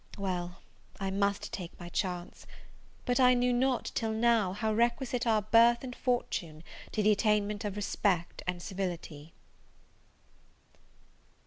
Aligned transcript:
Well, 0.17 0.63
I 0.99 1.11
must 1.11 1.53
take 1.53 1.79
my 1.79 1.87
chance! 1.87 2.47
But 3.05 3.19
I 3.19 3.35
knew 3.35 3.53
not, 3.53 3.91
till 3.93 4.11
now, 4.13 4.51
how 4.51 4.73
requisite 4.73 5.27
are 5.27 5.43
birth 5.43 5.83
and 5.83 5.95
fortune 5.95 6.63
to 6.91 7.03
the 7.03 7.11
attainment 7.11 7.63
of 7.65 7.75
respect 7.75 8.41
and 8.47 8.63
civility. 8.63 9.35